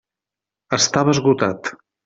[0.79, 1.75] Estava esgotat.